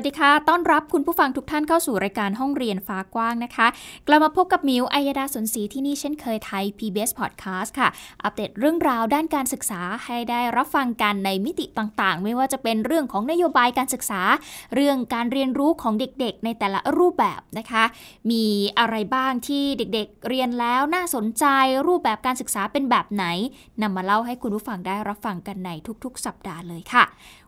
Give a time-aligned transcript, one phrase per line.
[0.00, 3.66] วัสดีค่ะ ต้อนรับคุณผู้ฟังทุกท่านเข้าสู่รายการห้องเรียนฟ้ากว้างนะคะ
[4.06, 7.88] กลับมาพบกับมิวอัยดาสนศรีที่นี่เช่นเคยไทย PBS Podcast ค่ะ
[8.22, 14.20] อัปเดตเรื่องราวด้านการศึกษาให้ได้รับฟังกันในมิติต่างๆ ไม่ว่าจะเป็นเรื่องของนโยบายการศึกษา
[14.74, 17.84] เรื่องการเรียนรู้ของเด็กๆ ในแต่ละรูปแบบนะคะ
[18.30, 18.44] มี
[18.78, 21.44] อะไรบ้างที่เด็กๆ เรียนแล้วน่าสนใจ
[21.86, 23.24] รูปแบบการศึกษาเป็นแบบไหน
[23.82, 25.70] นำมาเล่าให้คุณผู้ฟังได้รับฟังกันใน
[26.04, 27.06] ทุกๆ สัปดาห์เลยค่ะ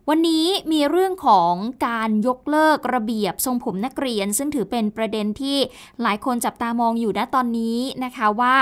[0.08, 1.52] วันนี้มีเรื่องของ
[1.86, 5.58] การยกเลิกระเบียบทรงผมนักเรียน ซึ่งถือเป็นประเด็นที่
[6.02, 8.56] หลายคนจับตามองอยู่ณตอนนี้นะคะว่า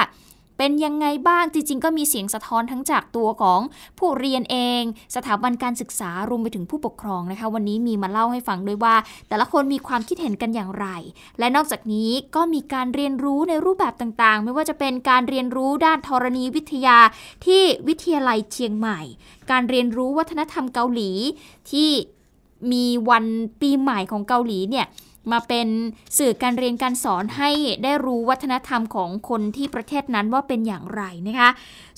[0.60, 3.60] เป็นยังไงบ้าง จริง ๆ ก็มีเสียงสะท้อนทั้งจากตัวของ
[3.98, 4.82] ผู้เรียนเอง
[5.16, 8.94] สถาบันการศึกษารวมไปถึงผู้ปกครองนะคะ วันนี้มีมาเล่าให้ฟังด้วยว่า
[9.28, 10.86] แต่ละคนมีความคิดเห็นกันอย่างไร
[11.38, 16.98] และนอกจากนี้ก็มีการเรียนรู้ในรูปแบบต่างๆ ไม่ว่าจะเป็นการเรียนรู้ด้านธรณีวิทยา
[17.46, 19.00] ที่วิทยาลัยเชียงใหม่
[19.50, 21.10] การเรียนรู้วัฒนธรรมเกาหลี
[21.70, 21.90] ที่
[22.72, 23.24] มีวัน
[23.60, 24.86] ปีใหม่ของเกาหลีเนี่ย
[25.32, 25.68] มาเป็น
[26.18, 27.50] สื่อการเรียนการสอนให้
[27.82, 31.50] ได้รู้วัฒนธรรมของคนที่ประเทศนั้นว่าเป็นอย่างไรนะคะ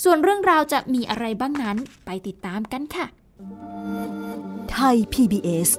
[0.04, 3.06] ส่วนเรื่องราวจะมีอะไรบ้างนั้นไปติดตามกันค่ะ
[4.72, 5.70] ไทย PBS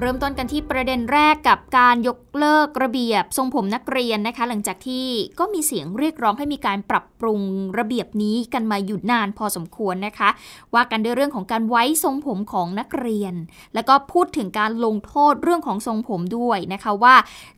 [0.00, 5.06] เริ่มต้นกันที่ประเด็นแรกกับการยกเลิกระเบียบ ทรงผมนักเรียนนะคะ หลังจากที่
[5.38, 7.40] ก็มีเสียงเรียกร้องให้มีการปรับปรุง
[7.78, 10.28] ระเบียบนี้กันมาอยู่นานพอสมควรนะคะ
[10.74, 13.34] ว่ากันด้วยเรื่องของการไว้ทรงผมของนักเรียน
[13.74, 17.14] แล้วก็พูดถึงการลงโทษเรื่องของทรงผมด้วยนะคะว่า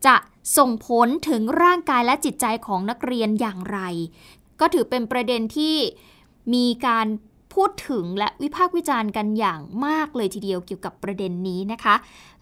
[0.06, 0.15] จะ
[0.59, 3.78] ส่งผลถึงร่างกายและจิตใจของนักเรียนอย่างไร
[4.60, 5.77] ก็ถือเป็นประเด็นที่
[6.54, 7.06] มีการ
[7.54, 11.94] พูดถึงและวิพากษ์วิจารณ์กันอย่างมากเลยทีเดียวเกี่ยวกับประเด็นนี้นะคะ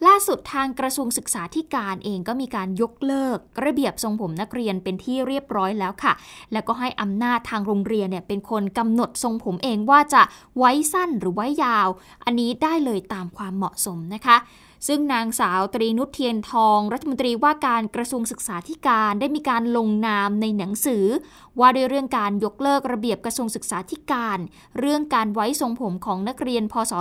[0.06, 6.12] ล่าสุดทางกระทรวงศึกษาธิการเองก็มีการยกเลิก ระเบียบทรงผมนักเรียนเป็นที่เรียบร้อยแล้วค่ะ
[6.52, 10.22] แล้วก็ให้อำนาจทางโรงเรียนเนี่ยเป็นคนกำหนดทรงผมเองว่าจะ
[10.58, 11.88] ไว้สั้นหรือไว้ยาว
[12.24, 14.36] อันนี้ได้เลยตามความเหมาะสมนะคะ
[14.86, 21.04] ซึ่งนางสาวตรีนุชเทียนทอง รัฐมนตรีว่าการกระทรวงศึกษาธิการได้มีการลงนามในหนังสือ
[21.60, 24.38] ว่าด้วยเรื่องการยกเลิกระเบียบกระทรวงศึกษาธิการ
[24.78, 26.92] เรื่องการไว้ทรงผมของนักเรียน พศ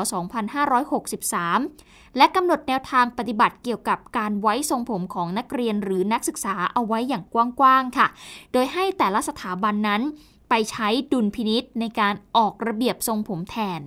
[0.84, 8.08] 2563 และกำหนดแนวทางปฏิบัติเกี่ยวกับการไว้ทรงผมของนักเรียนหรือนักศึกษาเอาไว้อย่างกว้างๆค่ะ
[8.53, 10.02] โดยให้แต่ละสถาบันนั้น
[10.50, 13.81] ไปใช้ดุลพินิษในการออกระเบียบทรงผมแทน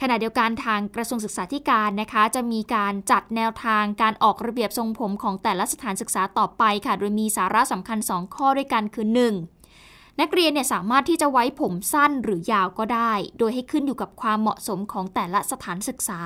[0.00, 9.06] ขณะเดียวกันทางกระทรวงศึกษาธิการนะคะ จะมีการจัดแนวทางการออกระเบียบทรงผมของแต่ละสถานศึกษาต่อไปค่ะ โดยมีสาระสำคัญ 2 ข้อด้วยกันคือ
[9.62, 10.20] 1.
[10.20, 16.20] นักเรียนเนี่ยสามารถที่จะไว้ผมสั้นหรือยาวก็ได้ โดยให้ขึ้นอยู่กับความเหมาะสมของแต่ละสถานศึกษา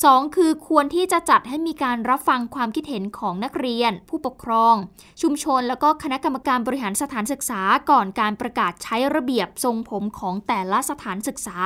[0.00, 0.36] 2.
[0.36, 4.74] คือควรที่จะจัดให้มีการรับฟังความคิดเห็นของนักเรียน ผู้ปกครอง
[5.22, 7.60] ชุมชนแล้วก็คณะกรรมการบริหารสถานศึกษา
[7.90, 11.58] ก่อนการประกาศใช้ระเบียบทรงผมของแต่ละสถานศึกษา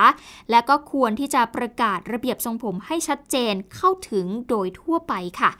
[0.51, 5.13] และก็ควรที่จะประกาศระเบียบทรงผมให้ชัดเจนเข้าถึงโดยทั่วไป
[5.43, 5.53] ค่ะ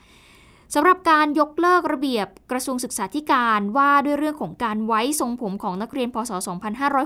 [0.73, 6.31] สำหรับการยกเลิกระเบียบกระทรวงศึกษาธิการว่าด้วยเรื่องของการไว้ทรงผมของนักเรียนพศ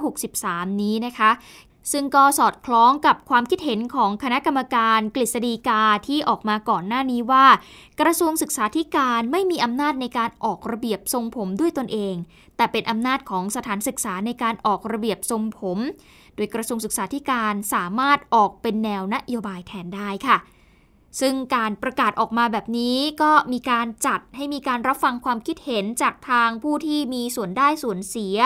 [0.03, 1.31] 2563 นี้นะคะ
[1.91, 7.45] ซึ่งก็สอดคล้องกับความคิดเห็นของคณะกรรมการกฤษฎีกาที่ออกมาก่อนหน้านี้ว่า
[8.01, 12.15] กระทรวงศึกษาธิการไม่มีอำนาจในการออกระเบียบทรงผมด้วยตนเอง
[12.57, 15.79] แต่เป็นอำนาจของสถานศึกษาในการออกระเบียบทรงผม
[16.35, 20.37] โดยกระทรวงศึกษาธิการสามารถออกเป็นแนวนโยบายแทนได้ค่ะ
[21.19, 28.37] ซึ่งการประกาศออกมาแบบนี้ก็มีการจัดให้มีการรับฟังความคิดเห็นจากทางผู้ที่มีส่วนได้ส่วนเสีย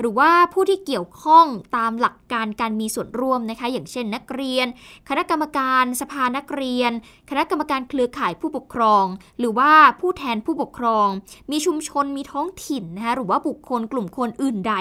[0.00, 4.66] หรือว่าผู้ที่เกี่ยวข้องตามหลักการการมีส่วนร่วมนะคะ อย่างเช่น นักเรียน
[5.08, 6.92] คณะกรรมการสภานักเรียน
[7.30, 9.04] คณะกรรมการเครือข่ายผู้ปกครอง
[9.38, 11.08] หรือว่าผู้แทนผู้ปกครอง
[11.50, 14.74] มีชุมชนมีท้องถิ่นนะคะหรือว่าบุคคลกลุ่มคนอื่นใด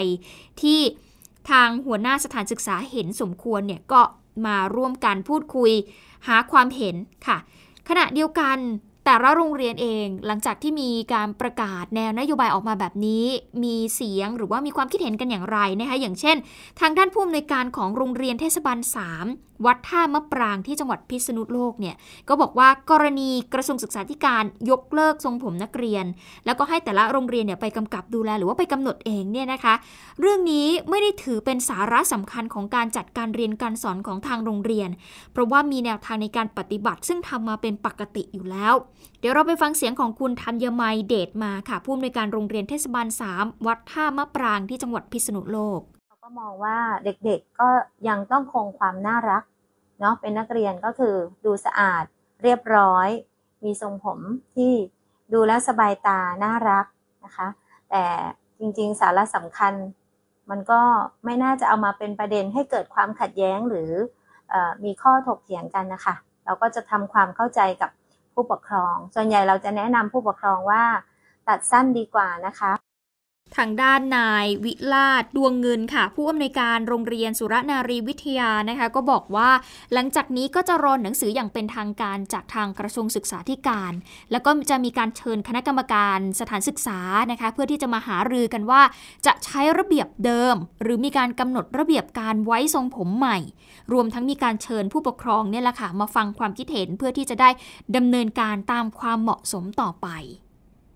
[0.61, 0.79] ที่
[1.49, 4.01] ทางหัวหน้าสถานศึกษาเห็นสมควรเนี่ยก็
[4.45, 5.71] มาร่วมกันพูดคุย
[6.27, 6.95] หาความเห็น
[7.27, 7.37] ค่ะ
[7.89, 8.57] ขณะเดียวกัน
[9.05, 13.25] แต่ละโรงเรียนเองหลังจากที่มีการประกาศแนวนโยบายออกมาแบบนี้
[13.63, 16.37] มีเสียงหรือว่ามีความคิดเห็นกันอย่างไรนะคะอย่างเช่น
[16.79, 18.77] ทางด้านผู้อำนวยการของโรงเรียนเทศบาล
[19.23, 21.95] 3 วัดท่ามะปรางที่จังหวัดพิษณุโลกเนี่ย
[22.29, 26.05] ก็บอกว่ากรณีกระทรวงศึกษาธิการยกเลิกทรงผมนักเรียน
[26.45, 29.73] แล้วก็ให้แต่ละโรงเรียนเนี่ยไปกำกับดูแลหรือว่าไปกำหนดเองเนี่ยนะคะ
[30.19, 34.89] เรื่องนี้ไม่ได้ถือเป็นสาระสำคัญของการจัดการเรียนการสอนของทางโรงเรียน
[35.31, 38.73] เพราะว่ามีแนวทางในการปฏิบัติ ซึ่งทำมาเป็นปกติอยู่แล้ว
[39.19, 43.07] เดี๋ยวเราไปฟังเสียงของคุณธัญมัยเดชมาค่ะ ผู้อำนวยการโรงเรียนเทศบาล
[43.37, 47.69] 3 วัดท่ามะปรางที่จังหวัดพิษณุโลกเราก็มองว่าเด็กๆก็
[48.07, 49.43] ยังต้องคงความน่ารัก
[49.99, 52.03] เนาะเป็นนักเรียนก็คือดูสะอาด
[52.43, 53.07] เรียบร้อย
[53.63, 54.19] มีทรงผม
[54.55, 54.73] ที่
[55.33, 56.85] ดูแลสบายตาน่ารัก
[57.25, 57.47] นะคะ
[57.89, 58.03] แต่
[58.59, 59.73] จริงๆสาระสำคัญ
[60.49, 60.81] มันก็
[61.25, 63.91] ไม่น่าจะเอามาเป็นประเด็นให้เกิดความขัดแย้งหรือ
[64.53, 67.89] อมีข้อถกเถียงกันนะคะ เราก็จะทำความเข้าใจกับ
[68.33, 70.83] ผู้ปกครอง ส่วนใหญ่เราจะแนะนำผู้ปกครองว่า
[71.47, 72.71] ตัดสั้นดีกว่านะคะ
[73.57, 79.49] ทางด้านนายวิลาดดวงเงินค่ะ ผู้อำนวยการโรงเรียนสุรนารีวิทยานะคะ ก็บอกว่า
[79.93, 83.93] หลังจากนี้ก็จะรอหนังสืออย่างเป็นทางการจากทางกระทรวงศึกษาธิการ
[84.31, 86.99] แล้วก็จะมีการเชิญคณะกรรมการสถานศึกษา
[87.31, 88.81] นะคะ เพื่อที่จะมาหารือกันว่า
[89.25, 93.37] จะใช้ระเบียบเดิม หรือมีการกำหนดระเบียบการไว้ทรงผมใหม่
[93.93, 97.49] รวมทั้งมีการเชิญผู้ปกครองเนี่ยแหละค่ะมาฟังความคิดเห็นเพื่อที่จะได้
[97.95, 100.09] ดำเนินการตามความเหมาะสมต่อไป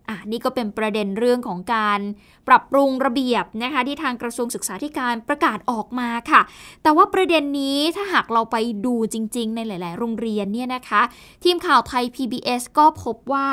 [0.10, 2.00] อะนี่ก็เป็นประเด็นเรื่องของการ
[2.48, 6.42] ปรับปรุงระเบียบนะคะที่ทางกระทรวงศึกษาธิการประกาศออกมาค่ะ
[6.84, 11.02] แต่ว่าประเด็นนี้ถ้าหากเราไปดูจริง ๆ ในหลาย ๆ โรงเรียนเนี่ยนะคะ
[11.44, 13.48] ทีมข่าวไทย PBS ก็พบว่า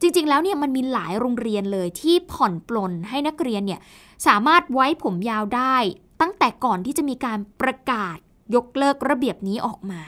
[0.00, 3.80] จริง ๆ แล้วเนี่ยมันมีหลายโรงเรียนเลยที่ผ่อนปลนให้นักเรียนเนี่ย
[4.26, 5.76] สามารถไว้ผมยาวได้
[6.20, 8.16] ตั้งแต่ก่อนที่จะมีการประกาศ
[8.54, 10.02] ยกเลิกระเบียบนี้ออกมา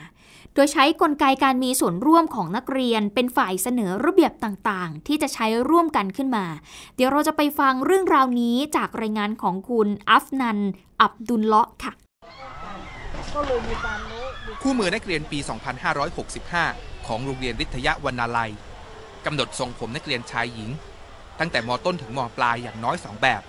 [0.55, 6.45] โดยใช้กลไกการมีส่วนร่วมของนักเรียนเป็นฝ่ายเสนอระเบียบต่างๆ ที่จะใช้ร่วมกันขึ้นมา
[6.95, 10.59] เดี๋ยวเราจะไปฟังเรื่องราวนี้จากรายงานของคุณอัฟนัน
[11.01, 11.93] อับดุลเลาะค่ะ
[14.61, 15.39] คู่มือนักเรียนปี
[16.23, 18.51] 2565 ของโรงเรียนวิทยาวันนาลัย
[19.25, 20.69] กำหนดทรงผมนักเรียนชายหญิง
[21.39, 23.41] ตั้งแต่มต้นถึงมปลายอย่างน้อยสองแบบ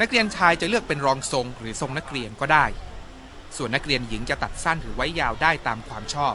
[0.00, 2.64] นักเรียนชายจะเลือกเป็นรองทรงหรือทรงนักเรียนก็ได้
[3.56, 6.34] ส่วนนักเรียนหญิงจะตัดสั้นหรือไว้ยาวได้ตามความชอบ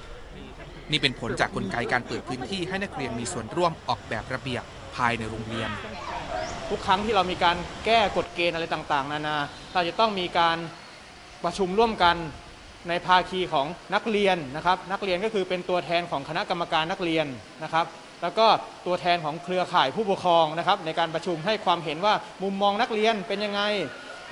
[0.92, 4.64] นี่เป็นผลจากกลไกการเปิดพื้นที่ให้นักเรียนมีส่วนร่วมออกแบบระเบียบ
[4.96, 5.70] ภายในโรงเรียน
[6.70, 9.38] ทุกครั้งที่เรามีการแก้กฎเกณฑ์อะไรต่างๆ นานา
[9.74, 10.58] เราจะต้องมีการ
[11.44, 12.16] ประชุมร่วมกัน
[12.90, 17.26] ในภาคีของนักเรียนนะครับ นักเรียนก็คือเป็นตัวแทนของคณะกรรมการนักเรียน
[17.64, 17.86] นะครับ
[18.22, 18.48] แล้วก็
[18.86, 22.14] ตัวแทนของเครือข่ายผู้ปกครองนะครับ ในการประชุมให้ความเห็นว่า
[22.44, 23.62] มุมมองนักเรียนเป็นยังไง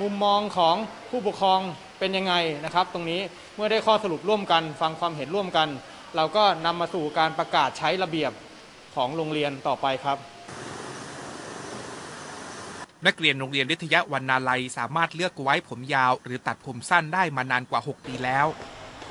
[0.02, 0.76] มุมมองของ
[1.10, 1.60] ผู้ปกครอง
[2.00, 2.34] เป็นยังไง
[2.66, 3.22] นะครับ ตรงนี้
[3.56, 5.68] เมื่อได้ข้อสรุปร่วมกัน ฟังความเห็นร่วมกัน
[6.16, 8.32] เราก็นำมาสู่การประกาศใช้ระเบียบ
[8.96, 10.18] ของโรงเรียนต่อไปครับ
[13.08, 18.46] นักเรียนโรงเรียนวิทยาวันนาลัยสามารถเลือกไว้ผมยาว หรือตัดผมสั้นได้มานานกว่า 6 ปีแล้ว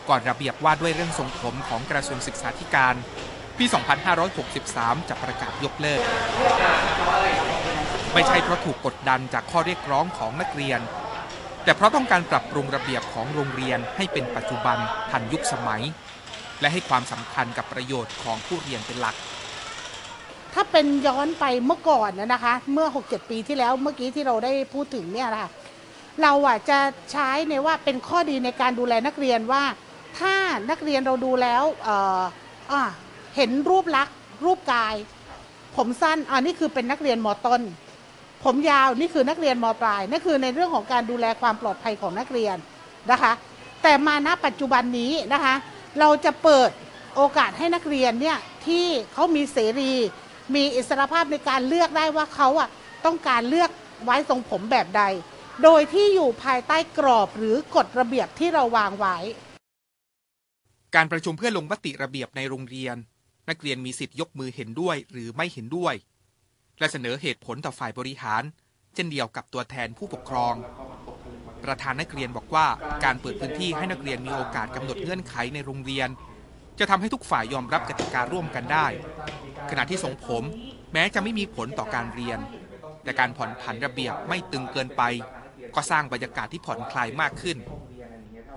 [0.09, 2.95] ก่อนระเบียบว่าด้วยเรื่องทรงผมของกระทรวงศึกษาธิการ
[3.59, 3.65] ปี
[4.37, 6.03] 2563 จะประกาศยกเลิก
[8.15, 10.81] ไม่ใช่เพราะถูกกดดันจากข้อเรียกร้องของนักเรียน
[11.69, 14.77] แต่เพราะต้องการปรับปรุงระเบียบของโรงเรียนให้เป็นปัจจุบัน
[15.11, 15.83] ทันยุคสมัย
[16.61, 19.15] และให้ความสำคัญกับประโยชน์ของผู้เรียนเป็นหลัก
[20.55, 25.49] ถ้าเป็นย้อนไปเมื่อก่อนนะคะ เมื่อ 6-7 ปีที่แล้วเมื่อกี้ที่เราได้พูดถึงเนี่ยค่ะ
[26.23, 26.79] เราอะจะ
[27.13, 29.65] ใช้ในว่าเป็นข้อดีในการดูแลนักเรียนว่า
[30.19, 30.35] ถ้า
[30.71, 34.95] นักเรียนเราดูแล้วเเห็นรูปลักษณ์รูปกาย
[35.77, 37.63] ผมสั้นอันนี้คือเป็นนักเรียนมอต้น
[38.45, 42.57] ผมยาวนี่คือนักเรียนมปลายนั่นคือในเรื่องของการดูแลความปลอดภัยของนักเรียน
[43.11, 43.33] นะคะ
[43.83, 45.55] แต่มาณปัจจุบันนี้นะคะ
[46.01, 46.71] เราจะเปิด
[47.17, 49.93] โอกาสให้นักเรียนเนี่ยที่เขามีเสรี
[50.55, 52.69] มีอิสรภาพในการเลือกได้ว่าเขาอะ
[53.05, 53.71] ต้องการเลือก
[54.05, 55.03] ไว้ทรงผมแบบใด
[55.65, 59.17] โดยที่อยู่ภายใต้กรอบหรือกฎระเบียบที่เราวางไว้
[60.95, 62.97] การประชุมเพื่อลงมติระเบียบในโรงเรียน
[63.49, 65.95] นักเรียนมีสิทธิ์ยกมือเห็นด้วยหรือไม่เห็นด้วย
[66.79, 68.43] และเสนอเหตุผลต่อฝ่ายบริหาร
[68.95, 70.55] เช่นเดียวกับตัวแทนผู้ปกครอง
[71.65, 72.67] ประธานนักเรียนบอกว่า
[73.05, 76.09] การเปิดพื้นที่ให้นักเรียนมีโอกาสกำหนดเงื่อนไขในโรงเรียน
[76.79, 78.87] จะทำให้ทุกฝ่ายยอมรับกติการ่วมกันได้
[79.71, 80.45] ขณะที่ทรงผม
[80.93, 82.39] แม้จะไม่มีผลต่อการเรียน
[83.03, 85.03] แต่การผ่อนผันระเบียบไม่ตึงเกินไป
[85.75, 87.57] ก็สร้างบรรยากาศที่ผ่อนคลายมากขึ้น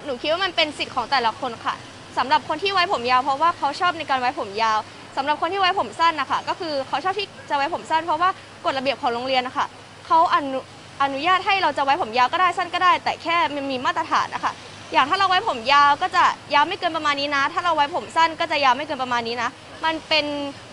[0.05, 1.75] หนูคิดว่ามันเป็นสิทธิ์ของแต่ละคนค่ะ
[2.17, 4.79] สำหรับคนที่ไว้ผมยาวเพราะว่าเขาชอบในการไว้ผมยาว
[5.17, 8.29] สำหรับคนที่ไว้ผมสั้นนะคะก็คือเขาชอบที่จะไว้ผมสั้นเพราะว่า
[8.65, 9.67] กฎระเบียบของโรงเรียนนะคะ
[10.07, 10.59] เขาอนุ
[11.03, 14.53] อนุญาตให้เราจะไว้ผมยาวก็ได้สั้นก็ได้ แต่แค่มันมีมาตรฐานนะคะ
[14.93, 19.49] อย่างถ้าเราไว้ผมยาวก็จะยาวไม่เกินประมาณนี้นะ ถ้าเราไว้ผมสั้นก็จะยาวไม่เกินประมาณนี้นะ
[19.85, 20.25] มันเป็น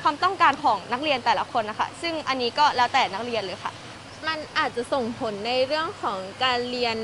[0.02, 3.72] ความต้องการของนักเรียนแต่ละคนนะคะซึ่งอันนี้ก็แล้วแต่นักเรียนเลยค่ะ
[4.26, 6.96] มันอาจจะส่งผลในเรื่องของการเรียน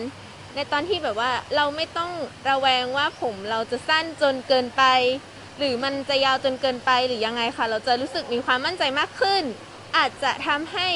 [0.55, 2.11] ในตอนที่แบบว่าเราไม่ต้อง
[2.49, 4.83] ระแวงว่าผมเราจะสั้นจนเกินไป
[5.59, 9.43] หรือมันจะยาวจนเกินไปหรือยังไงคะเราจะรู้สึกมีความมั่นใจมากขึ้น
[9.97, 10.89] อาจจะทำให้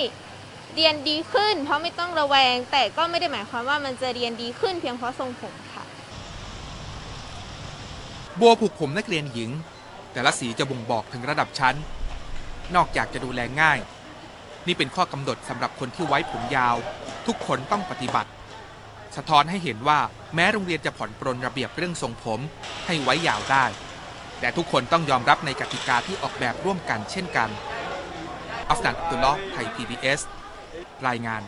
[0.75, 5.85] เรียนดีขึ้น เพราะไม่ต้องระแวง แต่ก็ไม่ได้หมายความว่ามันจะเรียนดีขึ้นเพียงเพราะทรงผมค่ะ
[8.41, 9.51] บัวผูกผมนักเรียนหญิง
[10.13, 11.77] แต่ละสีจะบ่งบอกถึงระดับชั้น
[12.75, 13.79] นอกจากจะดูแลง่าย
[14.67, 16.77] นี่เป็นข้อกำหนดสำหรับคนที่ไว้ผมยาว
[17.27, 18.31] ทุกคนต้องปฏิบัติ
[19.17, 19.99] สะท้อนให้เห็นว่า
[20.35, 22.41] แม้โรงเรียนจะผ่อนปรนระเบียบเรื่องทรงผม
[22.87, 23.65] ให้ไว้ยาวได้
[24.41, 27.49] แต่ทุกคนต้องยอมรับในกติกาที่ออกแบบร่วมกันเช่นกัน
[28.71, 30.21] อัฟนันอับดุลลอฮ์ไทย PBS
[31.09, 31.43] รายงาน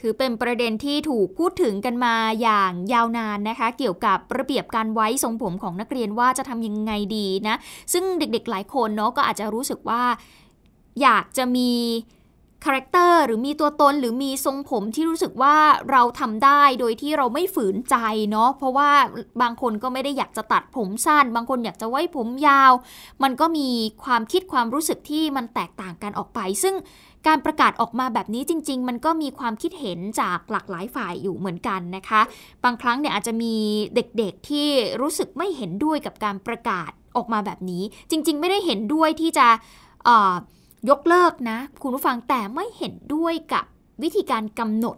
[0.00, 7.56] ถือเป็นประเด็นที่ถูกพูดถึงกันมาอย่างยาวนานนะคะ เกี่ยวกับระเบียบการไว้ทรงผมของนักเรียนว่าจะทำยังไงดีนะ
[7.92, 10.02] ซึ่งเด็กๆหลายคนเนาะก็อาจจะรู้สึกว่า
[11.02, 11.70] อยากจะมี
[12.64, 15.56] character หรือมีตัวตนหรือมีทรงผมที่รู้สึกว่า
[15.90, 17.96] เราทำได้โดยที่เราไม่ฝืนใจ
[18.30, 18.90] เนาะเพราะว่า
[19.42, 22.72] บางคนก็ไม่ได้อยากจะตัดผมสั้น บางคนอยากจะไว้ผมยาว
[23.22, 23.68] มันก็มี
[24.04, 26.74] ความคิดความรู้สึกที่มันแตกต่างกันออกไป ซึ่ง
[27.26, 32.20] การประกาศออกมาแบบนี้จริง ๆ มันก็มีความคิดเห็นจากหลากหลายฝ่ายอยู่เหมือนกันนะคะ
[32.64, 33.54] บางครั้งเนี่ยอาจจะมี
[33.94, 34.68] เด็กๆที่
[35.00, 39.46] รู้สึกไม่เห็นด้วยกับการประกาศออกมาแบบนี้ จริง ๆ ไม่ได้เห็นด้วยที่จะ
[40.04, 40.34] เอ่อ
[40.88, 43.64] ยกเลิกนะ คุณผู้ฟังแต่ไม่เห็นด้วยกับ
[44.02, 44.96] วิธีการกำหนด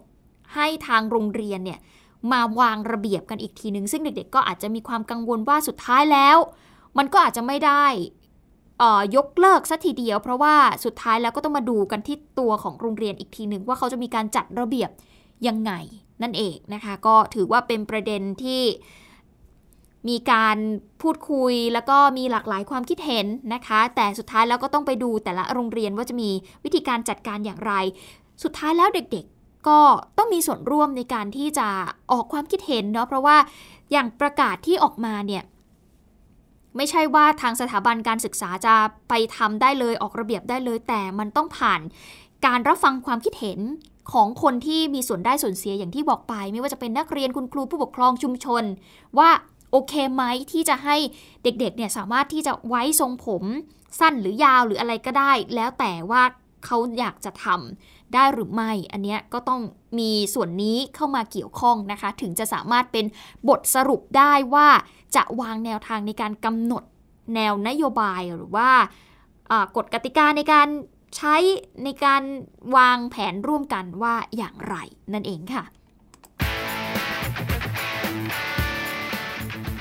[0.55, 1.79] ให้ทางโรงเรียนเนี่ย
[2.31, 6.37] มาวางระเบียบกันอีกทีหนึ่งซึ่งเด็กๆ ก็อาจจะมีความกังวลว่าสุดท้ายแล้ว
[6.97, 7.85] มันก็อาจจะไม่ได้
[9.15, 10.55] ยกเลิกสัทีเดียว เพราะว่า
[10.85, 14.89] สุดท้ายแล้วก็ต้องมาดูกันที่ตัวของโรงเรียนอีกทีหนึ่งว่าเขาจะมีการจัดระเบียบ
[15.47, 15.71] ยังไง
[16.23, 18.61] นั่นเองนะคะ ก็ถือว่าเป็นประเด็นที่
[20.09, 20.57] มีการ
[21.01, 26.29] พูดคุยแล้วก็มีหลากหลายความคิดเห็นนะคะ แต่สุดท้ายแล้วก็ต้องไปดูแต่ละโรงเรียนว่าจะมี
[26.63, 27.73] วิธีการจัดการอย่างไร
[28.43, 29.79] สุดท้ายแล้วเด็กๆ ก็
[30.17, 31.67] ต้องมีส่วนร่วมในการที่จะ
[32.11, 33.37] ออกความคิดเห็นเนาะเพราะว่า
[33.91, 35.43] อย่างประกาศที่ออกมาเนี่ย
[36.77, 38.75] ไม่ใช่ว่าทางสถาบันการศึกษาจะ
[39.09, 41.81] ไปทำได้เลยออกระเบียบได้เลย แต่มันต้องผ่าน
[42.45, 43.59] การรับฟังความคิดเห็น
[44.13, 48.63] ของคนที่มีส่วนได้ส่วนเสียอย่างที่บอกไป ไม่ว่าจะเป็นนักเรียนคุณครูผู้ปกครองชุมชน
[49.17, 49.29] ว่า
[49.71, 50.95] โอเคไหมที่จะให้
[51.43, 53.43] เด็กๆเนี่ยสามารถที่จะไว้ทรงผม
[53.99, 56.23] สั้นหรือยาวหรืออะไรก็ได้ แล้วแต่ว่า
[56.65, 59.61] เขาอยากจะทำได้หรือไม่ อันเนี้ยก็ต้อง
[59.99, 63.05] มีส่วนนี้เข้ามาเกี่ยวข้องนะคะ ถึงจะสามารถเป็น
[63.49, 64.67] บทสรุปได้ว่า
[65.15, 66.83] จะวางแนวทางในการกำหนด
[67.35, 68.69] แนวนโยบายหรือว่า
[69.77, 70.67] กฎกติกาในการ
[71.15, 71.35] ใช้
[71.83, 72.23] ในการ
[72.77, 74.75] วางแผนร่วมกันว่าอย่างไร
[75.13, 75.63] นั่นเองค่ะ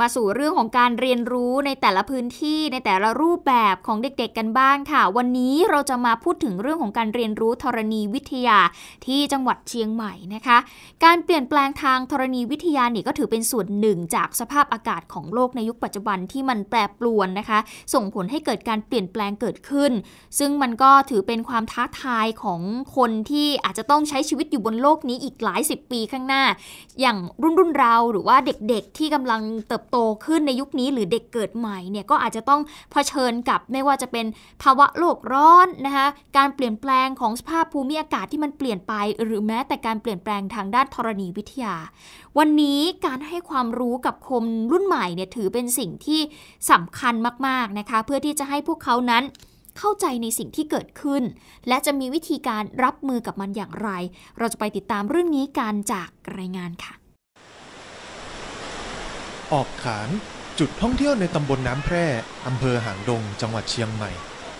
[0.00, 8.58] มาสู่เรื่องของการเรียนรู้ในแต่ละพื้นที่ในแต่ละรูปแบบของเด็กๆกันบ้างค่ะ วันนี้เราจะมาพูดถึงเรื่องของการเรียนรู้ธรณีวิทยา
[9.06, 10.58] ที่จังหวัดเชียงใหม่นะคะ
[11.04, 17.58] การเปลี่ยนแปลงทางธรณีวิทยานี่ก็ถือเป็นส่วนหนึ่งจากสภาพอากาศของโลกในยุคปัจจุบันที่มันแปรปรวนนะคะ
[17.94, 19.92] ส่งผลให้เกิดการเปลี่ยนแปลงเกิดขึ้น
[20.38, 22.60] ซึ่งมันก็ถือเป็นความท้าทายของ
[22.96, 26.42] คนที่อาจจะต้องใช้ชีวิตอยู่บนโลกนี้อีกหลายสิบปีข้างหน้า
[27.00, 32.60] อย่างรุ่นรุ่นเราหรือว่าเด็กๆที่กำลังเติบโตขึ้นในยุคนี้หรือเด็กเกิดใหม่เนี่ยก็อาจจะต้อง
[32.92, 34.26] เผชิญกับไม่ว่าจะเป็น
[34.62, 41.76] ภาวะโลกร้อนนะคะการเปลี่ยนแปลงของสภาพภูมิอากาศที่มันเปลี่ยนไป หรือแม้แต่การเปลี่ยนแปลงทางด้านธรณีวิทยา
[42.38, 46.20] วันนี้การให้ความรู้กับคนรุ่นใหม่เนี่ยถือเป็นสิ่งที่
[46.70, 47.14] สำคัญ
[47.46, 49.24] มากๆนะคะเพื่อที่จะให้พวกเขานั้น
[49.78, 51.22] เข้าใจในสิ่งที่เกิดขึ้น
[51.68, 53.90] และจะมีวิธีการรับมือกับมันอย่างไร
[54.38, 57.01] เราจะไปติดตามเรื่องนี้กันจากรายงานค่ะ
[59.52, 60.08] ออกขาน
[60.58, 62.06] จุดท่องเที่ยวในตำบลน้ำแพร่
[62.46, 64.10] อำเภอหางดง จังหวัดเชียงใหม่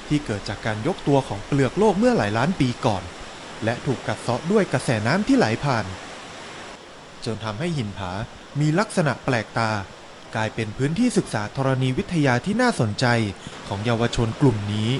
[0.09, 3.03] ที่เกิดจากการยกตัวของเปลือกโลกเมื่อหลายล้านปีก่อน
[3.65, 5.87] และถูกกัดเซาะด้วยกระแสน้ำที่ไหลผ่าน
[7.25, 8.13] จนทำให้หินผา
[8.61, 9.71] มีลักษณะแปลกตา
[10.35, 13.07] กลายเป็นพื้นที่ศึกษาธรณีวิทยาที่น่าสนใจ
[13.69, 14.91] ของเยาวชนกลุ่มนี้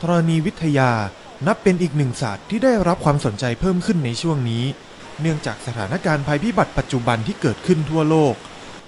[0.00, 0.90] ธรณีวิทยา
[1.46, 4.64] นับเป็นอีกหนึ่งศาสตร์ที่ได้รับความสนใจเพิ่มขึ้นในช่วงนี้
[5.20, 8.34] เนื่องจากสถานการณ์ภัยพิบัติปัจจุบันที่เกิดขึ้นทั่วโลก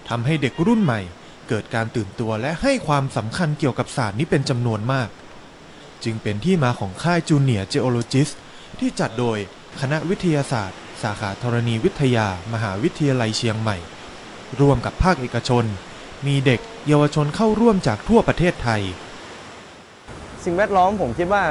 [0.09, 1.01] ทำให้เด็กรุ่นใหม่
[1.49, 5.09] เกิดการตื่นตัวและให้ความสำคัญเกี่ยวกับศาสตร์นี้เป็นจำนวนมาก
[6.05, 8.29] จึงเป็นที่มาของค่ายจูเนียร์เจโอโลจิส
[8.79, 9.39] ที่จัดโดย
[9.81, 13.77] คณะวิทยาศาสตร์ สาขาธรณีวิทยา มหาวิทยาลัยเชียงใหม่
[14.61, 15.65] ร่วมกับภาคเอกชน
[16.27, 18.83] มีเด็กเยาวชนเข้าร่วมจากทั่วประเทศไทย
[20.44, 21.42] สิ่งแวดล้อมผมคิดว่า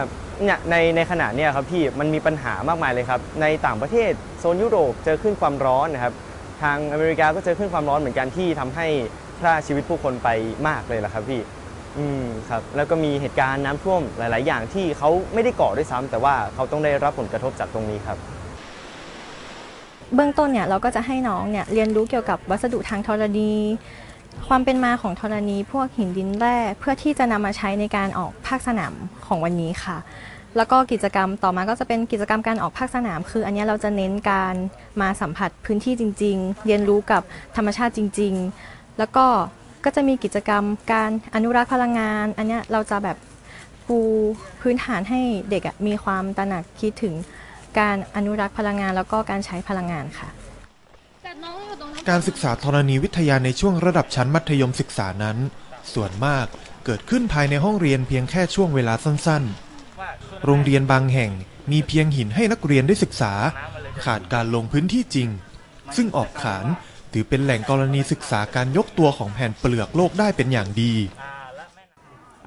[0.43, 6.13] เนี่ยในในขณะเนี้ยครับพี่มันมีปัญหามากมายเลยครับ ในต่างประเทศโซนยุโรปเจอขึ้นความร้อนนะครับ
[6.61, 8.87] ทางอเมริกาก็เจอขึ้นความร้อนเหมือนกันที่ทำให้
[9.39, 10.29] ฆ่าชีวิตผู้คนไป
[10.67, 11.41] มากเลยละครับพี่
[11.97, 18.17] อืมครับแล้วก็มีเหตุการณ์น้ำท่วมหลาย ๆ อย่างที่เขาไม่ได้ก่อด้วยซ้ำแต่ว่าเขาต้องได้รับผลกระทบจากตรงนี้ครับ
[20.15, 23.51] เบื้องต้นเนี่ยเราก็จะให้น้องเนี่ยเรียนรู้เกี่ยวกับวัสดุทางธรณี
[24.47, 28.93] ความเป็นมาของธรณีพวกหินดินแร่เพื่อที่จะนำมาใช้ในการออกภาคสนาม
[29.25, 29.97] ของวันนี้ค่ะ
[30.57, 34.55] แล้วก็กิจกรรมต่อมาก็จะเป็นกิจกรรมการออกภาคสนาม คือ อันนี้เราจะเน้นการ
[35.01, 37.21] มาสัมผัสพื้นที่จริง ๆ เรียนรู้กับ
[37.55, 38.33] ธรรมชาติจริง
[38.67, 39.25] ๆ แล้วก็
[39.85, 43.17] ก็จะมีกิจกรรมการอนุรักษ์พลังงาน อันนี้เราจะแบบ
[43.87, 43.99] ปู
[44.61, 45.19] พื้นฐานให้
[45.49, 47.13] เด็กมีความตระหนักคิดถึง
[47.79, 50.29] การอนุรักษ์พลังงาน แล้วก็การใช้พลังงานค่ะ
[52.09, 55.37] การศึกษาธรณีวิทยาในช่วงระดับชั้นมัธยมศึกษานั้น
[55.93, 56.45] ส่วนมาก
[56.85, 61.31] เกิดขึ้นภายในห้องเรียนเพียงแค่ช่วงเวลาสั้นๆ โรงเรียนบางแห่ง
[61.71, 63.33] มีเพียงหินให้นักเรียนได้ศึกษา
[64.05, 65.29] ขาดการลงพื้นที่จริง
[65.95, 66.65] ซึ่งออกขาน
[67.13, 70.93] ถือเป็นแหล่งกรณีศึกษาการยกตัวของแผ่นเปลือกโลกได้เป็นอย่างดี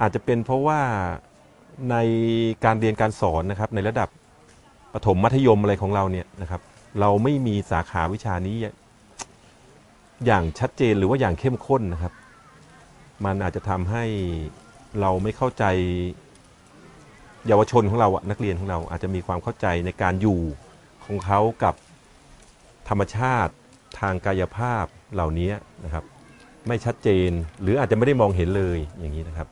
[0.01, 0.81] อาจจะเป็นเพราะว่า
[1.91, 1.97] ใน
[2.65, 4.09] การเรียนการสอนนะครับในระดับ
[4.93, 6.61] ประถมมัธยมอะไรของเราเนี่ยนะครับ
[7.01, 8.57] เราไม่มีสาขาวิชานี้
[10.27, 12.13] อย่างชัดเจนหรือว่าอย่างเข้มข้นนะครับ
[13.25, 14.05] มันอาจจะทำให้
[15.01, 15.65] เราไม่เข้าใจ
[17.47, 20.41] เยาวชนของเราอะนักเรียนของเราอาจจะมีความเข้าใจในการอยู่
[21.05, 21.75] ของเขากับ
[22.89, 23.53] ธรรมชาติ
[24.01, 25.53] ทางกายภาพเหล่านี้
[25.85, 26.05] นะครับ
[26.69, 27.31] ไม่ชัดเจน
[27.63, 29.49] หรืออาจจะไม่ได้มองเห็นเลยอย่างนี้นะครับ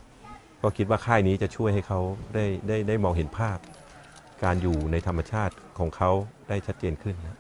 [0.62, 2.00] ก็คิดว่าค่ายนี้จะช่วยให้เขา
[2.34, 3.58] ได้ได้ได้มองเห็นภาพ
[4.44, 6.10] การอยู่ในธรรมชาติของเขา
[6.48, 7.38] ได้ชัดเจนขึ้นนะ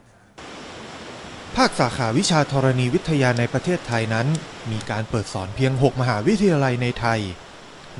[1.56, 4.26] ภาคสาขาวิชาธรณีวิทยาในประเทศไทยนั้น
[4.70, 7.20] มีการเปิดสอนเพียง 6 มหาวิทยาลัยในไทย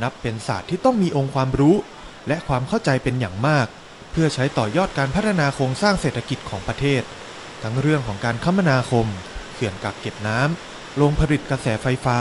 [0.03, 1.77] นับเป็นศาสตร์ที่ต้องมีองค์ความรู้
[2.29, 3.67] และความเข้าใจเป็นอย่างมาก
[4.11, 7.03] เพื่อใช้ต่อยอดการพัฒนาโครงสร้างเศรษฐกิจของประเทศ
[7.63, 9.07] ทั้งเรื่องของการคมนาคม
[9.55, 12.19] เขื่อนกักเก็บน้ำโรงผลิตกระแสไฟฟ้า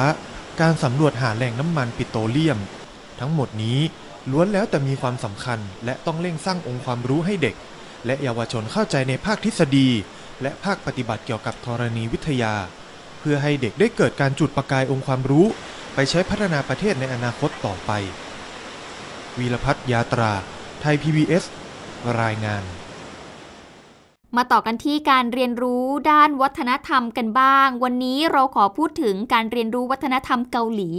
[0.62, 2.60] การสำรวจหาแหล่งน้ำมันปิโตรเลียม
[3.20, 3.80] ทั้งหมดนี้
[4.32, 7.56] ล้วนแล้วแต่มีความสำคัญ และต้องเร่งสร้างองค์ความรู้ให้เด็ก
[8.06, 9.90] และเยาวชนเข้าใจในภาคทฤษฎี
[10.42, 12.54] และภาคปฏิบัติเกี่ยวกับธรณีวิทยา
[13.20, 15.48] เพื่อให้เด็กได้เกิดการจุดประกายองค์ความรู้
[15.96, 17.92] ไปใช้พัฒนาประเทศในอนาคตต่อไป
[19.38, 20.32] วีรพัฒน์ยาตรา
[20.82, 21.44] ไทย PBS
[22.22, 22.64] รายงาน
[24.38, 30.92] มาต่อกันที่การเรียนรู้ด้านวัฒนธรรมกันบ้าง วันนี้เราขอพูดถึงการเรียนรู้วัฒนธรรมเกาหลี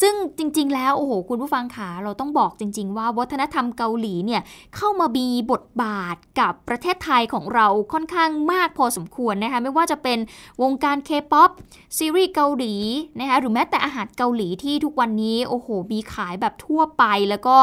[0.00, 4.42] ซึ่งจริง ๆ แล้วโอ้โหคุณผู้ฟังขาเราต้องบอกจริง ๆ ว่าวัฒนธรรมเกาหลีเนี่ย
[4.76, 10.18] เข้ามามีบทบาทกับประเทศไทยของเราค่อนข้างมากพอสมควรนะคะไม่ว่าจะเป็น
[10.62, 11.50] วงการเคป๊อป
[11.98, 12.74] ซีรีส์เกาหลี
[13.18, 17.56] นะคะหรือแม้แต่อาหารเกาหลีที่ทุกวันนี้โอ้โหมีขายแบบทั่วไป แล้วก็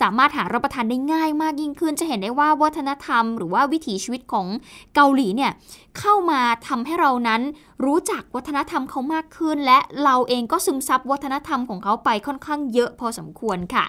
[0.00, 4.46] สามารถหารับประทานได้ง่ายมากยิ่งขึ้น จะเห็นได้ว่าวัฒนธรรม หรือว่าวิถีชีวิตของ
[4.94, 5.52] เกาหลีเนี่ย
[5.98, 7.42] เข้ามาทำให้เรานั้น
[7.84, 13.86] รู้จักวัฒนธรรมเขามากขึ้น และเราเองก็ซึมซับวัฒนธรรมของเขาไปค่อนข้างเยอะพอสมควรค่ะ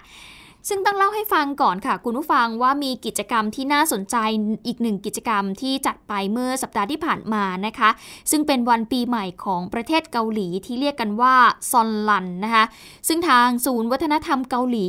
[0.68, 4.16] ซึ่งต้องเล่าให้ฟังก่อนค่ะ คุณผู้ฟังว่ามีกิจกรรมที่น่าสนใจ
[4.66, 7.90] อีกหนึ่งกิจกรรมที่จัดไปเมื่อสัปดาห์ที่ผ่านมานะคะ
[8.30, 11.34] ซึ่งเป็นวันปีใหม่ของประเทศเกาหลีที่เรียกกันว่า
[11.70, 12.64] ซอนลันนะคะ
[13.08, 14.86] ซึ่งทางศูนย์วัฒนธรรมเกาหลี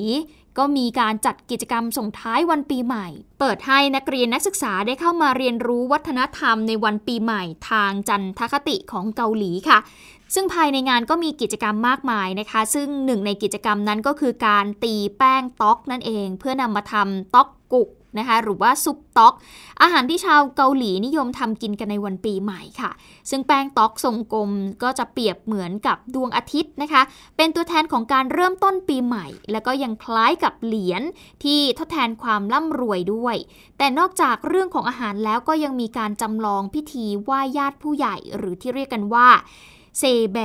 [0.57, 3.07] ก็มีการจัดกิจกรรมส่งท้ายวันปีใหม่
[3.39, 9.79] เปิดให้นักเรียนนักศึกษาได้เข้ามาเรียนรู้วัฒนธรรมในวันปีใหม่ทางจันทคติของเกาหลีค่ะ
[10.33, 19.33] ซึ่งภายในงานก็มีกิจกรรมมากมายนะคะ ซึ่งหนึ่งในกิจกรรมนั้นก็คือการตีแป้งต๊อกนั่นเอง เพื่อนำมาทำต๊อกกุก นะคะหรือว่าซุปต๊อก
[19.81, 22.91] อาหารที่ชาวเกาหลีนิยมทำกินกันในวันปีใหม่ค่ะ
[23.29, 24.51] ซึ่งแป้งต๊อกทรงกลม
[24.83, 27.01] ก็จะเปรียบเหมือนกับดวงอาทิตย์นะคะ
[27.37, 31.01] เป็นตัวแทนของการเริ่มต้นปีใหม่ แล้วก็ยังคล้ายกับเหรียญ
[31.43, 33.35] ที่ทดแทนความร่ำรวยด้วย
[33.77, 39.27] แต่นอกจากเรื่องของอาหารแล้วก็ยังมีการจำลองพิธีไหว้ญาติผู้ใหญ่ หรือที่เรียกกันว่า
[39.99, 40.37] เซแบ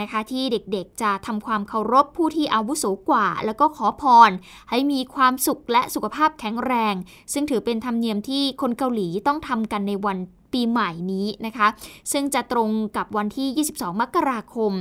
[0.00, 4.30] นะคะที่เด็กๆจะทำความเคารพผู้ที่อาวุโสกว่า แล้วก็ขอพร
[4.70, 6.94] ให้มีความสุขและสุขภาพแข็งแรง
[7.32, 10.18] ซึ่งถือเป็นธรรมเนียมที่คนเกาหลีต้องทำกันในวัน
[10.52, 11.68] ปีใหม่นี้นะคะ
[12.12, 14.72] ซึ่งจะตรงกับวันที่ 22 มกราคม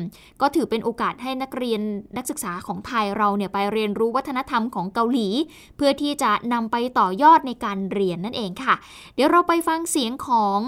[0.42, 1.82] ก็ถือเป็นโอกาสให้นักเรียน
[2.18, 5.28] นักศึกษาของไทยเราเนี่ยไปเรียนรู้วัฒนธรรมของเกาหลี
[5.76, 8.76] เพื่อที่จะนำไปต่อยอดในการเรียนนั่นเองค่ะ
[9.16, 10.60] เดี๋ยวเราไปฟังเสียงของ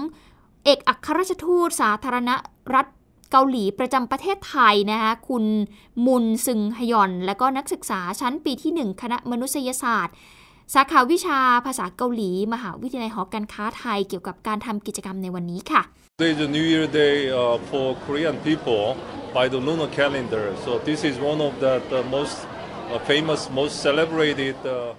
[0.64, 2.30] เอกอัครราชทูตสาธารณ
[2.74, 2.86] รัฐ
[3.30, 5.44] เกาหลีประจำประเทศไทยนะคะคุณ
[6.06, 10.14] มุนซึงฮยอน และก็นักศึกษาชั้นปีที่ 1 คณะมนุษยศาสตร์
[10.74, 15.82] สาขาวิชาภาษาเกาหลี มหาวิทยาลัยหอการค้าไทยเกี่ยวกับการทำกิจกรรมในวันนี้ค่ะ
[16.18, 18.84] Today is a New Year Day uh, for Korean people
[19.36, 20.44] by the lunar calendar.
[20.64, 22.36] So this is one of the, the most
[22.90, 24.56] uh, famous, most celebrated.
[24.64, 24.94] Uh,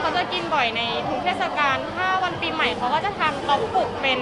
[0.00, 4.20] เขาจะกินบ่อยในทุกเทศกาลถ้าวันปีใหม่เขาก็จะทำต๊อกปุกเป็น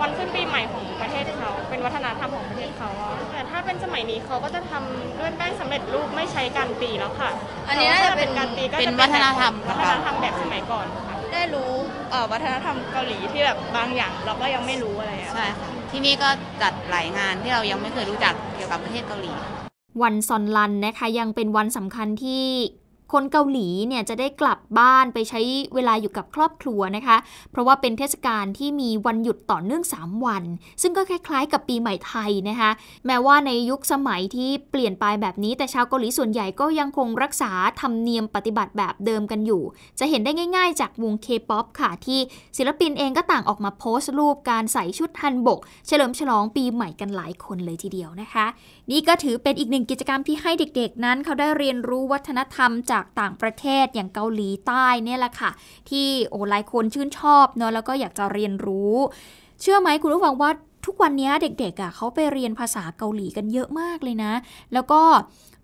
[0.00, 7.30] วันขึ้นปีใหม่ของประเทศเขา เป็นวัฒนธรรมของประเทศเขาอะแต่ถ้าเป็นสมัยนี้เขาก็จะทำด้วยแป้งสำเร็จรูปไม่ใช้การตีแล้วค่ะ
[7.68, 11.70] อันนี้น่าจะเป็นแต่ว่าถ้าการตีก็เป็นจะวัฒนธรรม วัฒนธรรมแบบสมัยก่อนค่ะ ได้รู้
[12.10, 16.28] เอ่อวัฒนธรรมเกาหลีที่แบบบางอย่างเราก็ยังไม่รู้อะไรอะ ใช่ค่ะ ที่นี่ก็
[16.62, 19.32] จัดหลายงานที่เรายังไม่เคยรู้จักเกี่ยวกับประเทศเกาหลี
[20.02, 22.44] วันซอนลันนะคะยังเป็นวันสำคัญที่
[23.12, 25.40] คนเกาหลีเนี่ยจะได้กลับบ้านไปใช้
[25.74, 27.16] เวลาอยู่กับครอบครัวนะคะ
[27.50, 30.44] เพราะว่าเป็นเทศกาลที่มีวันหยุดต่อเนื่อง 3 วัน
[30.82, 32.70] ซึ่งก็คล้ายๆ กับปีใหม่ไทยนะคะ
[33.06, 39.62] แม้ว่าในยุคสมัยที่เปลี่ยนไปแบบนี้ แต่ชาวเกาหลีส่วนใหญ่ก็ยังคงรักษาธรรมเนียมปฏิบัติแบบเดิมกันอยู่
[39.98, 42.20] จะเห็นได้ง่าย ๆ จากวง K-POP ค่ะที่
[42.56, 48.46] ศิลปินเองก็ต่างออกมาโพสต์รูปการใส่ชุดฮันบก เฉลิมฉลองปีใหม่กันหลายคนเลยทีเดียวนะคะ
[48.90, 55.50] นี่ก็ถือเป็นอีกหนึ่งกิจกรรมที่ให้เด็กๆ นั้นเขาได้เรียนรู้วัฒนธรรมจากต่างประเทศอย่างเกาหลีใต้เนี่ยแหละค่ะ
[55.90, 58.94] ที่โอ้หลายคนชื่นชอบเนาะแล้วก็อยากจะเรียนรู้
[59.60, 60.50] เชื่อไหมคุณผู้ฟังว่า
[60.86, 64.32] ทุกวันนี้เด็กๆอะเขาไปเรียนภาษาเกาหลีกันเยอะมากเลยนะ
[64.72, 65.02] แล้วก็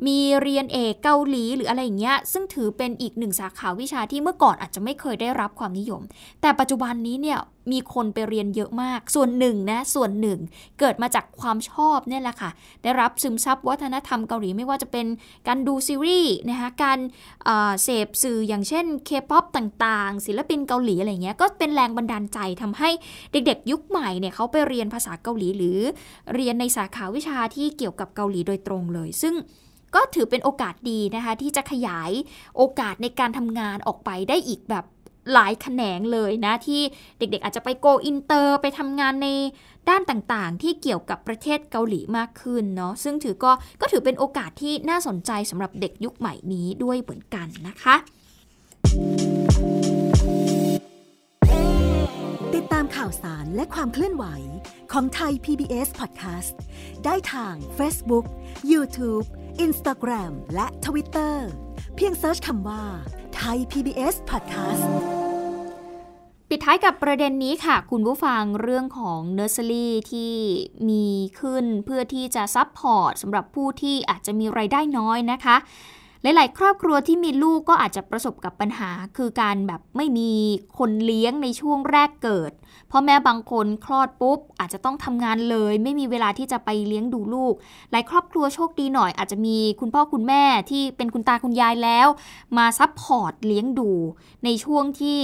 [0.07, 6.03] มีเรียนเอกเกาหลีหรืออะไรอย่างเงี้ยซึ่งถือเป็นอีกหนึ่งสาขาวิชาที่เมื่อก่อนอาจจะไม่เคยได้รับความนิยม
[6.41, 7.39] แต่ปัจจุบันนี้เนี่ย
[7.73, 10.39] มีคนไปเรียนเยอะมาก ส่วนหนึ่งนะส่วนหนึ่ง
[10.79, 12.51] เกิดมาจากความชอบเนี่ยแหละค่ะ
[12.83, 15.07] ได้รับซึมซับวัฒนธรรมเกาหลีไม่ว่าจะเป็น
[15.49, 16.99] การดูซีรีส์นะคะการ
[17.45, 22.91] เอ่อเสพสื่ออย่างเช่นเคป๊อปต่างๆ ศิลปินเกาหลีอะไรเงี้ยก็เป็นแรงบันดาลใจทำให้
[23.33, 25.79] เด็กๆ ยุคใหม่เนี่ยเขาไปเรียนภาษาเกาหลีหรือ
[26.35, 29.35] เรียนในสาขาวิชาที่เกี่ยวกับเกาหลีโดยตรงเลย ซึ่ง
[29.94, 32.11] ก็ถือเป็นโอกาสดีนะคะ ที่จะขยาย
[32.57, 34.85] โอกาสในการทำงานออกไปได้อีกแบบ
[35.33, 36.83] หลายแขนงเลยนะ ที่
[37.18, 39.29] เด็กๆ อาจจะไปโกอินเตอร์ไปทำงานใน
[39.88, 47.96] ด้านต่างๆ ที่เกี่ยวกับประเทศเกาหลีมากขึ้นเนาะซึ่งถือก็ก็ถือเป็นโอกาสที่น่าสนใจสำหรับเด็กยุคใหม่นี้ด้วยเหมือนกันนะคะ
[52.55, 54.25] ติดตามข่าวสารและความเคลื่อนไหว
[54.92, 56.55] ของไทย PBS Podcast
[57.05, 58.25] ได้ทาง Facebook,
[58.72, 59.27] YouTube,
[59.64, 61.35] Instagram และ Twitter
[61.97, 62.83] เพียง search คำว่า
[63.35, 64.85] ไทย PBS Podcast
[66.49, 70.35] ปิดท้ายกับประเด็นนี้ค่ะ คุณผู้ฟังเรื่องของเนอร์เซอรี่ที่
[70.88, 71.07] มี
[71.40, 75.57] ขึ้นเพื่อที่จะ support สำหรับผู้ที่อาจจะมีรายได้น้อยนะคะ
[76.22, 80.31] หลาย ๆ ครอบครัวที่มีลูกก็อาจจะประสบกับปัญหา คือการแบบไม่มี
[80.79, 82.52] คนเลี้ยงในช่วงแรกเกิด
[82.90, 87.55] พ่อแม่บางคนคลอดปุ๊บ อาจจะต้องทำงานเลย ไม่มีเวลาที่จะไปเลี้ยงดูลูก
[87.90, 92.09] หลายครอบครัวโชคดีหน่อย อาจจะมีคุณพ่อคุณแม่ที่เป็นคุณตาคุณยายแล้ว
[92.59, 93.90] มาซับพอร์ตเลี้ยงดู
[94.44, 95.20] ในช่วงที่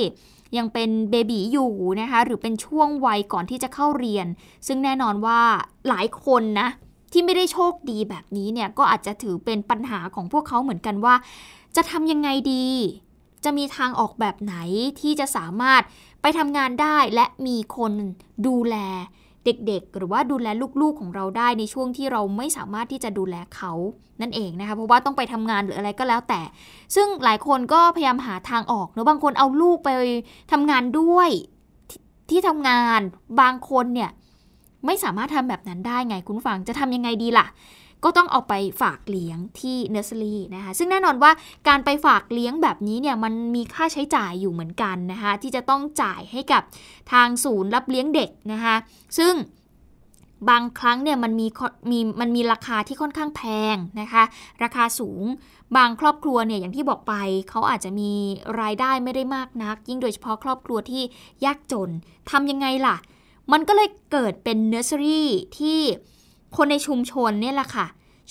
[0.57, 4.27] ยังเป็นเบบีอยู่นะคะหรือเป็นช่วงวัยก่อนที่จะเข้าเรียน
[4.67, 5.41] ซึ่งแน่นอนว่า
[5.89, 6.69] หลายคนนะ
[7.13, 11.15] ที่ไม่ได้โชคดีแบบนี้เนี่ยก็อาจจะถือเป็นปัญหาของพวกเขาเหมือนกันว่า
[11.77, 12.67] จะทำยังไงดี
[13.45, 14.55] จะมีทางออกแบบไหน
[15.01, 15.83] ที่จะสามารถ
[16.23, 17.93] ไปทำงานได้และมีคน
[18.47, 18.77] ดูแล
[19.45, 20.47] เด็กๆ หรือว่าดูแล
[20.81, 23.73] ลูกๆของเราได้ในช่วงที่เราไม่สามารถที่จะดูแลเขา
[24.21, 26.41] นั่นเองนะคะเพราะว่าต้องไปทำงานหรืออะไรก็แล้วแต่
[26.95, 29.91] ซึ่งหลายคนก็พยายามหาทางออกเนอะบางคนเอาลูกไป
[30.53, 31.31] ทำงานด้วย
[31.91, 31.93] ท
[32.31, 33.01] ที่ทำงาน
[33.41, 34.11] บางคนเนี่ย
[34.87, 37.47] ไม่สามารถทำแบบนั้นได้ไงคุณฟังจะทำยังไงดีล่ะ
[38.05, 41.31] ก็ต้องเอาไปฝากเลี้ยงที่เนอร์เซอรี่นะคะซึ่งแน่นอนว่า
[41.69, 46.63] การไปฝากเลี้ยงแบบนี้เนี่ยมันมีค่าใช้จ่ายอยู่เหมือนกันนะคะที่จะต้องจ่ายให้กับ
[47.13, 48.75] ทางศูนย์รับเลี้ยงเด็กนะคะ
[49.19, 49.35] ซึ่ง
[50.51, 51.47] บางครั้งเนี่ยมันมี
[51.91, 53.43] มีมันมีราคาที่ค่อนข้างแพ
[53.75, 54.23] งนะคะ
[54.63, 55.25] ราคาสูง
[55.77, 57.15] บางครอบครัวเนี่ยอย่างที่บอกไป
[57.51, 58.13] เขาอาจจะมี
[58.61, 61.03] รายได้ไม่ได้มากนัก ยิ่งโดยเฉพาะครอบครัวที่
[61.45, 61.91] ยากจน
[62.31, 62.97] ทำยังไงล่ะ
[63.53, 65.81] มันก็เลยเกิดเป็นเนอร์เซอรี่ที่
[66.57, 67.87] คนในชุมชนเนี่ยแหละค่ะ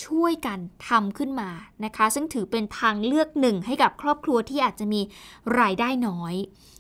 [0.06, 1.50] ช่วยกันทำขึ้นมา
[1.86, 5.02] นะคะ ซึ่งถือเป็นทางเลือกหนึ่งให้กับครอบครัวที่อาจจะมี
[5.60, 6.36] รายได้น้อย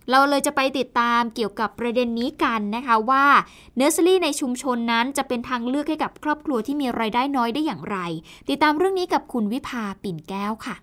[0.09, 3.25] เราเลยจะไปติดตามเกี่ยวกับประเด็นนี้กันนะคะว่า
[3.75, 7.97] เนอร์เซอรี่ในชุมชนนั้นจะเป็นทางเลือกให้กับครอบครัวที่มีรายได้น้อยได้อย่างไร
[8.49, 10.75] ติดตามเรื่องนี้กับคุณวิภาปิ่นแก้วค่ะ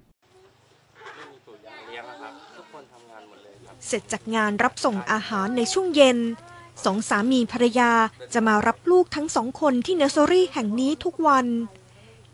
[3.86, 6.18] เสร็จจากงานรับส่งอาหารในช่วงเย็น
[6.84, 7.92] สองสามีภรรยา
[8.34, 11.46] จะมารับลูกทั้งสองคนที่เนอร์เซอรี่แห่งนี้ทุกวัน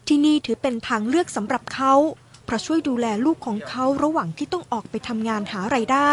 [0.06, 1.94] ที่นี่ถือเป็นทางเลือกสำหรับเขา
[2.44, 6.10] เพราะช่วยดูแลลูกของเขาระหว่างที่ต้องออกไปทำงานหาไรายได้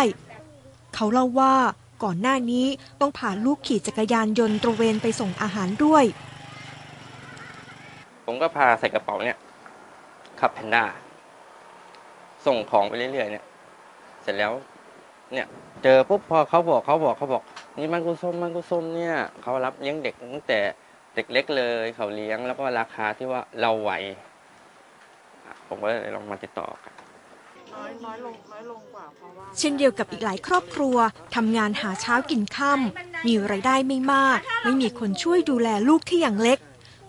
[0.96, 1.56] เขาเล่าว่า
[2.04, 2.66] ก่อนหน้านี้
[3.00, 6.04] ต้องพาลูกขี่จักรยานยนต์ตระเวนไปส่งอาหารด้วย
[8.26, 9.38] ผมก็พาใส่กระเป๋าเนี่ย
[10.40, 10.84] ขับแพนด้า
[12.46, 13.46] ส่งของไปเรื่อยๆเนี่ย
[14.24, 14.52] เสร็จแล้ว
[15.34, 15.48] เนี่ย
[15.84, 17.44] เจอปุ๊บพอเขาบอกเขาบอกเขาบอก
[17.78, 20.60] นี่มันกุส้มมันกุส้มเนี่ยเขารับเลี้ยงเด็กตั้งแต่
[21.16, 23.92] เด็กเล็กเลยเขาเลี้ยงแล้วก็ราคาที่ว่าเราไหว
[25.68, 26.94] ผมก็เลยลองมาติดต่อกัน
[29.60, 30.98] เช่นเดียวกับอีกหลายครอบครัว
[31.36, 36.60] ทำงานหาเช้ากินค่ำมีไรายได้ไม่มาก ไม่มีคนช่วยดูแลลูกที่ยังเล็ก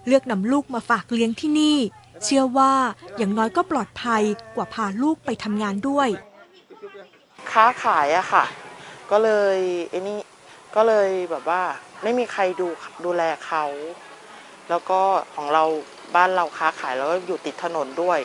[0.07, 1.79] เลือกนำลูกมาฝากเลี้ยงที่นี่
[2.25, 2.73] เชื่อว่า
[3.17, 4.23] อย่างน้อยก็ปลอดภัย
[4.57, 6.09] กว่าพาลูกไปทำงานด้วย
[7.51, 8.45] ค้าขายอะค่ะ
[9.11, 9.59] ก็เลย
[9.91, 10.19] ไอ้นี่
[10.75, 11.63] ก็เลยแบบว่า
[12.03, 12.69] ไม่มีใครดู
[13.05, 13.65] ดูแลเขา
[14.71, 15.01] แล้วก็
[15.35, 15.65] ของเรา
[16.17, 18.19] บ้านเราค้าขายแล้วก็อยู่ติดถนนด้วย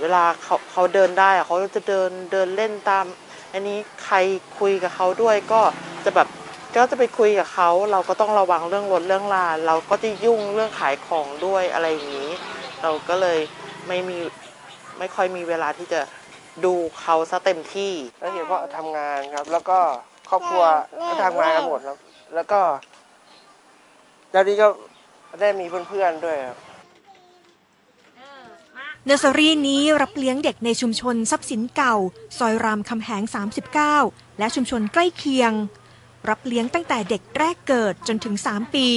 [0.00, 3.04] เวลาเขาเขาเดินได้เขาจะเดินเดินเล่นตาม
[3.52, 4.16] อันนี้ใคร
[4.58, 5.60] คุยกับเขาด้วยก็
[6.04, 6.28] จะแบบ
[6.74, 12.30] ก็จะไปคุยกับเขาเราก็ต้องระวังเรื่องรถเรื่องลาเราก็จะยุ่งเรื่องขายของด้วยอะไรอย่างนี้
[12.82, 13.38] เราก็เลย
[13.88, 14.18] ไม่มี
[14.98, 16.00] ไม่ค่อยมีเวลาที่จะ
[16.64, 19.78] ดูเขาซะเต็มที่แล้วเห็นว่าทำงานครับแล้วก็
[20.30, 20.64] ครอบครัว
[21.08, 21.96] ก็ทำงานกันหมดแล้ว
[22.34, 22.60] แล้วก็
[24.32, 24.68] แล้วนี้ก็
[25.40, 26.58] ได้มีเพื่อนๆด้วยครับ
[29.04, 31.94] เนอร์เซอรี่นี้รับเลี้ยงเด็กในชุมชนทรัพย์สินเก่า
[32.38, 33.22] ซอยรามคำแหง
[33.82, 35.52] 39 และชุมชนใกล้เคียง
[36.28, 38.88] รับเลี้ยงตั้งแต่เด็กแรกเกิดจนถึง 3 ปี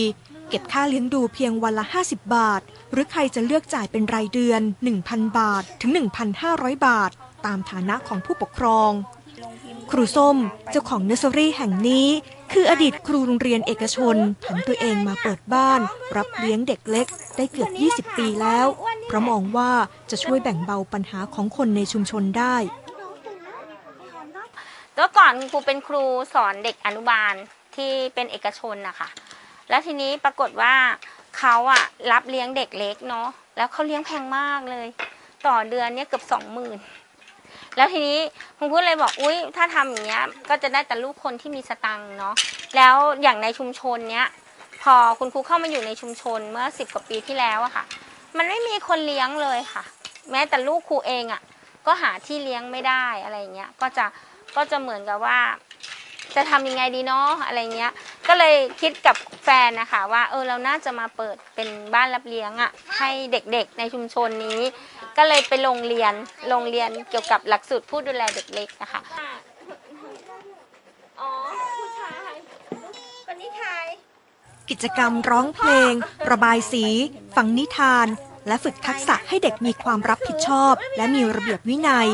[0.50, 2.62] เก็บค่าเลี้ยงดูเพียงวันละ 50 บาท
[2.92, 4.62] หรือใครจะเลือกจ่ายเป็นรายเดือน
[5.00, 5.92] 1,000 บาทถึง
[6.38, 7.12] 1,500 บาท
[7.46, 8.92] ตามฐานะของผู้ปกครอง
[9.91, 10.38] ครูส้ม
[10.71, 12.08] เจ้าของเนอร์เซอรี่แห่งนี้
[12.54, 15.80] คืออดีตครูโรงเรียนเอกชนผันตัวเองมาเปิดบ้าน
[16.15, 18.67] รับเลี้ยงเด็กเล็กได้เกือบ 20 ปีแล้ว
[19.08, 19.71] เพราะมองว่า
[20.12, 22.56] จะช่วยแบ่งเบาปัญหาของคนในชุมชนได้
[24.95, 27.34] แล้วก่อนครูเป็นครูสอนเด็กอนุบาล
[27.75, 29.10] ที่เป็นเอกชนนะคะ
[29.69, 30.75] แล้วทีนี้ปรากฏว่า
[31.38, 34.88] เขาอะรับเลี้ยงเด็กเล็กเนาะแล้วเขาเลี้ยงแพงมากเลย
[35.47, 36.78] ต่อเดือนเนี่ยเกือบสองหมื่น
[37.77, 38.19] แล้วทีนี้
[38.58, 42.34] คุณครูเลยบอกอุ้ยถ้าทำอย่างเงี้ยก็จะได้แต่ลูกคนที่มีสตังค์เนาะ
[42.75, 44.27] แล้วอย่างในชุมชนเนี้ย
[44.84, 47.84] พอคุณครูเข้ามาอยู่ในชุมชนเมื่อสิบกว่าปีที่แล้วอะค่ะ
[48.38, 49.84] มันไม่มีคนเลี้ยงเลยค่ะ
[50.32, 51.41] แม้แต่ลูกครูเองอะ
[51.86, 54.05] ก็หาที่เลี้ยงไม่ได้อะไรเงี้ยก็จะ
[54.55, 55.39] ก็จะเหมือนกับว่า
[56.36, 57.92] จะทำยังไงดีเนาะอะไรเงี้ย
[58.28, 64.60] ก็เลยคิดกับแฟนนะคะว่าเออเราน่าจะมาเปิดเป็นบ้านรับเลี้ยงอะ่ะให้เด็กๆในชุมชนนี้
[65.18, 66.13] ก็เลยไปโรงเรียน
[66.50, 69.02] โรงเรียนเกี่ยวกับหลักสูตรผู้ดูแลเด็กเล็กนะคะ
[71.20, 71.30] อ๋อ
[71.80, 72.34] ผู้ชาย
[73.28, 73.70] คนนี้ใคร
[74.70, 75.94] กิจกรรมร้องเพลง
[76.32, 76.86] ระบายสี
[77.36, 78.08] ฟังนิทาน
[78.48, 82.10] และฝึกทักษะให้เด็กมีความรับผิดชอบ และมีระเบียบวินัย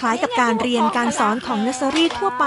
[0.00, 2.46] คล้ายกับการเรียนการสอนของเนสเซอรี่ทั่วไป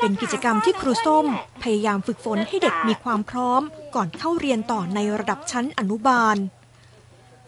[0.00, 1.26] เป็นกิจกรรมที่ครูส้ม
[1.62, 3.62] พยายามฝึกฝนให้เด็กมีความพร้อม
[3.94, 6.36] ก่อนเข้าเรียนต่อในระดับชั้นอนุบาล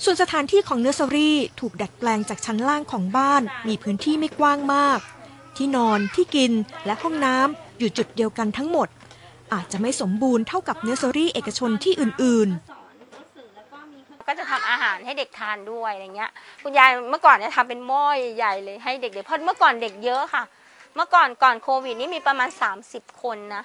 [0.04, 5.00] ส่วนสถานที่ของเนสเซอรี่ถูกดัดแปลงจากชั้นล่างของบ้าน มีพื้นที่ไม่กว้างมาก
[5.56, 6.52] ที่นอนที่กิน
[6.86, 8.88] และห้องน้ำอยู่จุดเดียวกันทั้งหมด
[9.52, 12.81] อาจจะไม่สมบูรณ์เท่ากับเนสเซอรี่เอกชนที่อื่นๆ
[14.32, 16.30] ก็จะทำอาหารให้เด็กทานด้วยอะไรเงี้ย
[16.62, 18.04] คุณยายเมื่อก่อนเนี่ยทำเป็นหม้อ
[18.36, 20.44] ใหญ่เลยให้เด็กๆเพราะเมื่อก่อนเด็กเยอะค่ะ
[20.96, 22.48] เมื่อก่อนก่อนโควิดนี่มีประมาณ
[22.84, 23.64] 30 คนนะ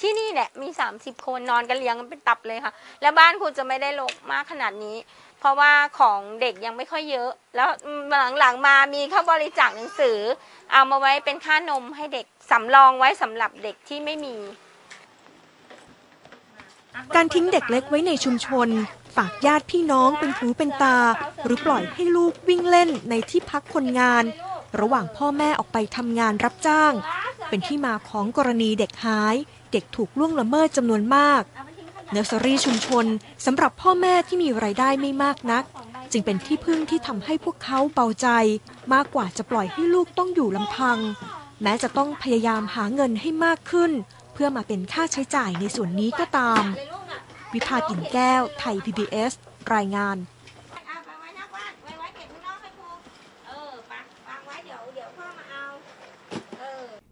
[0.00, 4.96] ที่นี่แหละมี 30 คนนอนกันเลี้ยงกันเป็นตับเลยค่ะ แล้วบ้านคุณจะไม่ได้รกมากขนาดนี้
[5.40, 7.68] เพราะว่าของเด็กยังไม่ค่อยเยอะ แล้ว
[8.38, 10.18] หลังๆมามีเข้าบริจาคหนังสือ
[10.72, 14.36] เอามาไว้เป็นค่านมให้เด็กสำรองไว้สำหรับเด็กที่ไม่มี
[17.16, 18.68] การทิ้งเด็กเล็กไว้ในชุมชน
[19.16, 20.98] ฝากญาติพี่น้องเป็นหูเป็นตา
[21.44, 24.24] หรือปล่อยให้ลูกวิ่งเล่นในที่พักคนงาน
[24.80, 26.92] ระหว่างพ่อแม่ออกไปทำงานรับจ้าง
[27.48, 29.36] เป็นที่มาของกรณีเด็กหาย
[29.72, 31.42] เด็กถูกล่วงละเมิดจำนวนมาก
[32.10, 33.06] เนอร์เซอรี่ชุมชน
[33.46, 35.64] สำหรับพ่อแม่ที่มีไรายได้ไม่มากนัก
[36.12, 38.28] จึงเป็นที่พึ่งที่ทำให้พวกเขาเบาใจ
[38.92, 40.98] มากกว่าจะปล่อยให้ลูกต้องอยู่ลำพัง
[41.62, 43.92] แม้จะต้องพยายามหาเงินให้มากขึ้น
[44.32, 46.62] เพื่อมาเป็นค่าใช้จ่ายในส่วนนี้ก็ตาม
[47.54, 49.32] วิภากินแก้ว ไทย PBS
[49.74, 50.16] รายงาน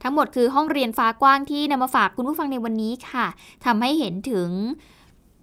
[0.03, 3.27] ทั้งหมดคือห้องเรียนฟ้ากว้างที่นำมาฝากคุณผู้ฟังในวันนี้ค่ะ
[3.64, 4.51] ทำให้เห็นถึง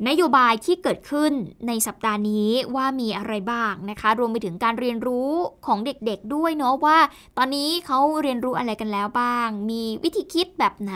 [0.07, 1.31] นโยบายที่เกิดขึ้น
[1.67, 5.31] ในสัปดาห์นี้ว่ามีอะไรบ้างนะคะ รวมไปถึงการเรียนรู้
[5.65, 6.97] ของเด็กๆด้วยเนาะว่า
[7.37, 10.95] ตอนนี้เขาเรียนรู้อะไรกันแล้วบ้าง มีวิธีคิดแบบไหน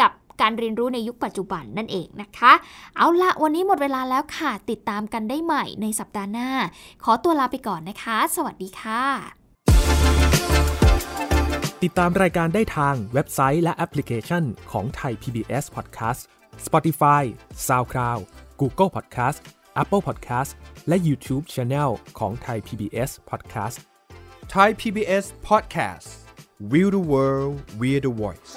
[0.00, 2.52] กับ การเรียนรู้ในยุคปัจจุบันนั่นเองนะคะ
[2.96, 6.50] เอาละวันนี้หมดเวลาแล้วค่ะ ติดตามกันได้ใหม่ในสัปดาห์หน้า
[7.04, 9.02] ขอตัวลาไปก่อนนะคะ สวัสดีค่ะ
[11.84, 16.20] ติดตามรายการได้ทางเว็บไซต์และแอปพลิเคชันของไทย PBS Podcast
[16.66, 17.22] Spotify
[17.66, 18.20] SoundCloud
[18.60, 19.38] Google Podcast
[19.82, 20.50] Apple Podcast
[20.88, 23.76] และ YouTube Channel ของไทย PBS Podcast
[24.54, 26.08] Thai PBS Podcast
[26.70, 28.52] We the World We the Voice